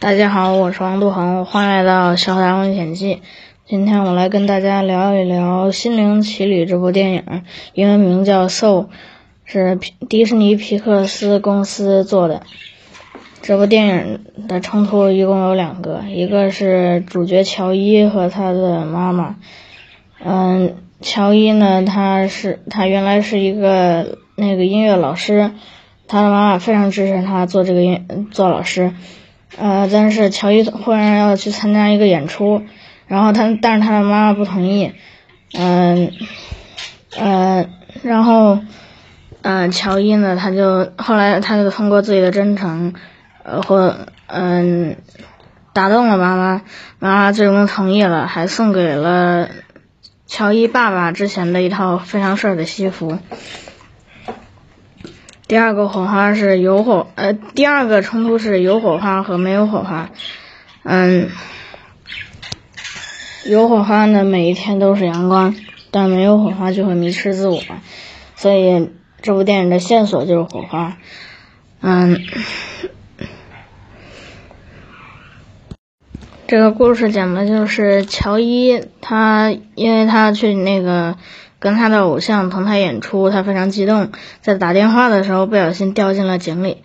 [0.00, 3.16] 大家好，我是王杜恒，欢迎来到《小达历险记》。
[3.66, 7.42] 今天我来跟大家聊一聊《心灵奇旅》这部电影，
[7.74, 8.86] 英文名叫《Soul》，
[9.44, 9.78] 是
[10.08, 12.44] 迪士尼皮克斯公司做的。
[13.42, 19.36] 这部电影的冲突一共有两个，一个是主角乔伊和他的妈妈。
[20.24, 25.50] 嗯，乔伊呢，他是他原来是一个那个音乐老师，
[26.08, 28.94] 他的妈妈非常支持他做这个音做老师。
[29.58, 32.62] 呃，但是乔伊忽然要去参加一个演出，
[33.06, 34.92] 然后他，但是他的妈妈不同意，
[35.52, 36.12] 嗯，
[37.16, 37.66] 呃，
[38.02, 38.60] 然后，
[39.42, 42.94] 嗯，乔伊呢，他就后来他就通过自己的真诚，
[43.42, 43.96] 呃，或
[44.28, 44.96] 嗯，
[45.72, 46.62] 打动了妈妈，
[46.98, 49.48] 妈妈最终同意了，还送给了
[50.26, 53.18] 乔伊爸爸之前的一套非常帅的西服。
[55.50, 60.08] 第二个火花是有火，呃，第二个冲突是有火花和没有火花。
[60.84, 61.28] 嗯，
[63.44, 65.56] 有火花呢，每一天都是阳光，
[65.90, 67.60] 但没有火花就会迷失自我。
[68.36, 68.90] 所以
[69.22, 70.98] 这部电影的线索就是火花。
[71.80, 72.20] 嗯，
[76.46, 81.16] 这个故事讲的就是乔伊，他因为他去那个。
[81.60, 86.78] 跟他的偶像同台演出，他非常激动，在打电话的时候不小心掉进了井里，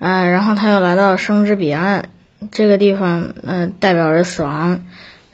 [0.00, 2.10] 嗯，然后他又来到生之彼岸
[2.50, 4.82] 这个地方，嗯，代表着死亡，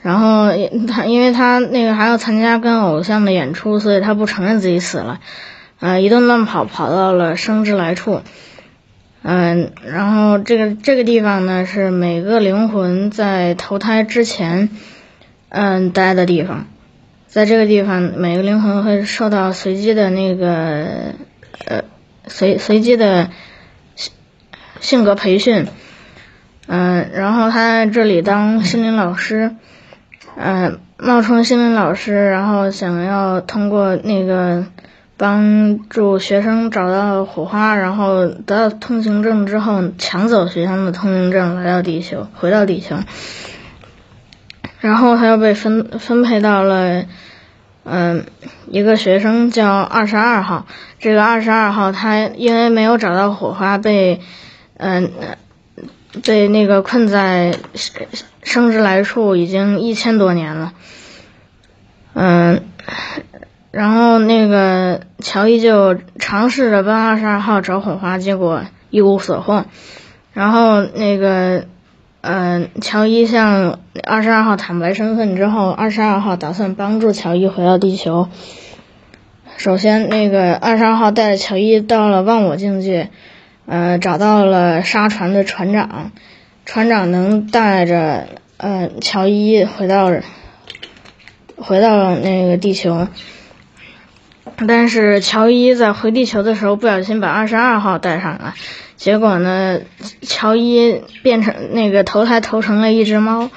[0.03, 0.51] 然后
[0.87, 5.21] 他因为他那个还要参加跟偶像的演出，所以他不承认自己死了，
[5.81, 8.21] 呃，一顿乱跑跑到了生之来处，
[9.23, 14.69] 嗯，然后这个这个地方呢是每个灵魂在投胎之前，
[15.49, 16.67] 嗯，待的地方。
[17.35, 21.15] 在这个地方，每个灵魂会受到随机的那个
[21.67, 21.83] 呃
[22.29, 23.29] 随随机的
[23.97, 24.13] 性
[24.79, 25.67] 性格培训，
[26.69, 29.51] 嗯，然后他在这里当心灵老师，
[30.37, 34.67] 嗯，冒充心灵老师，然后想要通过那个
[35.17, 42.95] 帮助学生找到火花，然后得到通行证之后，抢走学生的通行证，来到地球，回到地球。
[44.85, 47.07] 然后他又被分分配到了，
[47.85, 48.27] 嗯，
[48.67, 50.67] 一个学生叫二十二号。
[50.99, 54.21] 这个二十二号他因为没有找到火花，被
[54.77, 55.11] 嗯
[56.23, 57.57] 被那个困在
[58.43, 60.75] 生之来处已经一千多年了。
[62.13, 62.63] 嗯，
[63.71, 69.65] 然后那个乔伊就尝试着帮二十二号找火花，结果一无所获。
[70.35, 71.65] 然后那个。
[72.27, 78.31] 嗯，乔伊向二十二号坦白身份之后，二十二号打算帮助乔伊回到地球。
[79.59, 83.11] 首先，那个二十二号带着乔伊到了忘我境界，
[83.67, 86.13] 呃，找到了沙船的船长，
[86.65, 90.11] 船长能带着呃乔伊回到
[91.57, 93.07] 回到那个地球。
[94.67, 98.55] 但是乔伊在回地球的时候不小心把二十二号带上了。
[98.97, 99.81] 结果呢，
[100.23, 103.51] 乔伊变成那个投胎投成了一只猫，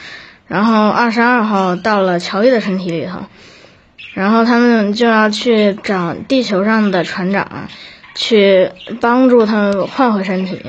[0.48, 3.20] 然后二十二号到了乔伊的身体里头，
[4.14, 7.68] 然后他们就要去找地球上的船长，
[8.16, 10.59] 去帮助他们换回身体。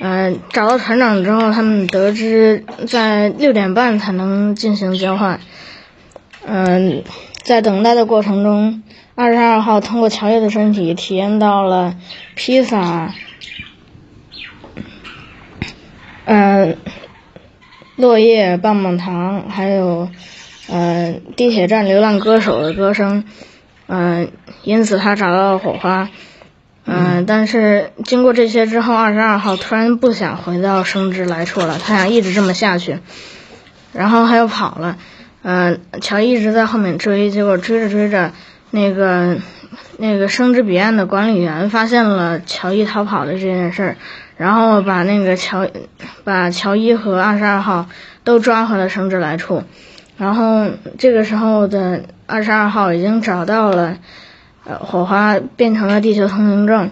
[0.00, 5.38] 嗯，找到船长之后，他们得知在六点半才能进行交换。
[6.46, 7.04] 嗯，
[7.42, 8.82] 在等待的过程中，
[9.14, 11.94] 二十二号通过乔伊的身体体验到了
[12.34, 13.14] 披萨。
[16.26, 16.78] 嗯，
[17.96, 20.08] 落叶、棒棒糖，还有
[20.68, 23.24] 嗯地铁站流浪歌手的歌声，
[23.86, 24.30] 嗯，
[24.62, 26.08] 因此他找到了火花，
[26.86, 33.00] 嗯，但是经过这些之后，二十二号突然不想回到生之来处了，他想一直这么下去，
[33.92, 34.96] 然后他又跑了，
[35.42, 38.32] 嗯，乔一直在后面追，结果追着追着，
[38.70, 39.36] 那个
[39.98, 43.96] 那个生之彼岸的管理员发现了乔伊逃跑的这件事儿。
[44.36, 45.66] 然后把那个乔，
[46.24, 47.86] 把乔伊和二十二号
[48.24, 49.62] 都抓回了生之来处。
[50.16, 50.66] 然后
[50.98, 53.98] 这个时候的二十二号已经找到了，
[54.64, 56.90] 呃，火花变成了地球通行证。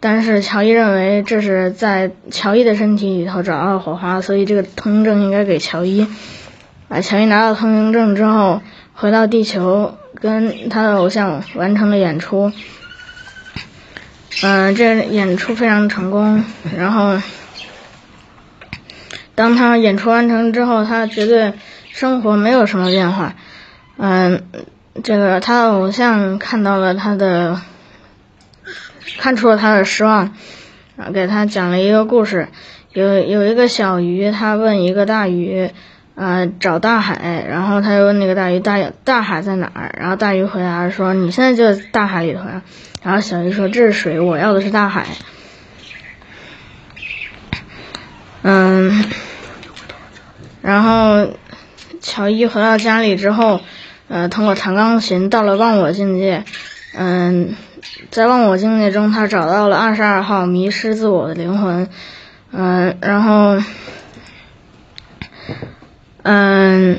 [0.00, 6.06] 但是乔伊认为这是在乔伊的身体里头找到火花，所以这个通行证应该给乔伊。
[6.88, 8.62] 啊，乔伊拿到通行证之后，
[8.94, 12.50] 回到地球跟他的偶像完成了演出。
[14.40, 16.42] 嗯，这演出非常成功。
[16.76, 17.20] 然后，
[19.34, 21.54] 当他演出完成之后，他觉得
[21.90, 23.34] 生活没有什么变化。
[23.98, 24.42] 嗯，
[25.04, 27.60] 这个他的偶像看到了他的，
[29.18, 30.34] 看出了他的失望，
[31.12, 32.48] 给他讲了一个故事。
[32.92, 35.70] 有有一个小鱼，他问一个大鱼，
[36.14, 39.94] 呃，找大海，然后他又问那个大鱼，大大海在哪儿？
[39.98, 42.62] 然后大鱼回答说，你现在就在大海里头呀。
[43.02, 45.06] 然后小鱼说，这是水，我要的是大海。
[48.42, 49.04] 嗯，
[50.60, 51.28] 然后
[52.00, 53.60] 乔伊回到家里之后，
[54.08, 56.44] 呃，通过弹钢琴到了忘我境界。
[56.94, 57.56] 嗯，
[58.10, 61.88] 在忘我境界中，他找到了二十二号迷失自我的灵魂。
[62.52, 63.58] 嗯，然后，
[66.22, 66.98] 嗯，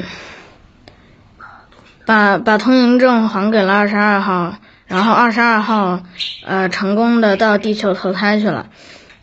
[2.06, 4.56] 把把通行证还给了二十二号，
[4.88, 6.02] 然后二十二号
[6.46, 8.68] 呃成功的到地球投胎去了。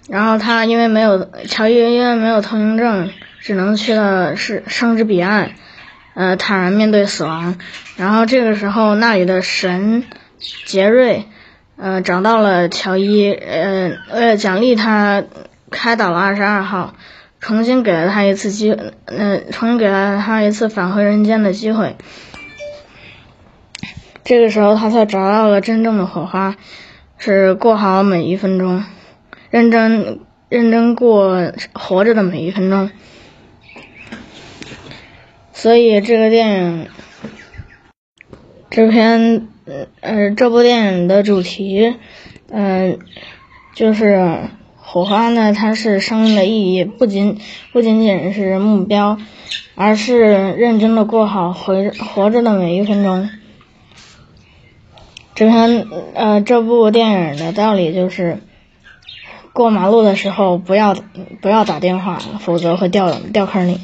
[0.08, 3.10] 然后他因为没有乔伊因为没有通行证，
[3.40, 5.52] 只能去了是生之彼岸，
[6.14, 7.56] 呃，坦然面对死亡。
[7.96, 10.04] 然后这个时候，那里的神
[10.64, 11.28] 杰瑞，
[11.76, 15.22] 呃，找到了乔伊，呃，为了奖励他，
[15.70, 16.94] 开导了二十二号，
[17.40, 18.72] 重新给了他一次机，
[19.06, 21.96] 呃，重新给了他一次返回人间的机会。
[24.22, 26.54] 这个时候，他才找到了真正的火花，
[27.18, 28.84] 是过好每一分钟。
[29.50, 32.88] 认真认真过活着的每一分钟，
[35.52, 36.88] 所以这个电影，
[38.70, 39.48] 这篇
[40.00, 41.96] 呃这部电影的主题，
[42.52, 43.00] 嗯，
[43.74, 44.38] 就是
[44.90, 47.38] 火花呢，它是生命的意义，不仅
[47.72, 49.18] 不仅仅是目标，
[49.74, 50.18] 而是
[50.56, 53.30] 认真的过好活活着的每一分钟。
[55.34, 58.38] 这篇呃这部电影的道理就是。
[59.52, 60.94] 过马路的时候不要
[61.42, 63.80] 不要打电话，否则会掉掉坑里。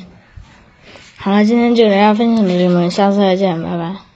[1.16, 4.15] 好了，今天就给大家分享到这里，下次再见，拜拜。